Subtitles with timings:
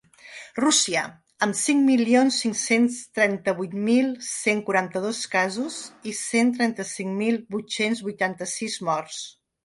[0.59, 1.01] Rússia,
[1.45, 5.77] amb cinc milions cinc-cents trenta-vuit mil cent quaranta-dos casos
[6.13, 9.21] i cent trenta-cinc mil vuit-cents vuitanta-sis morts.